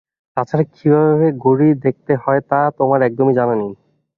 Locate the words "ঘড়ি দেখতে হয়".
1.43-2.41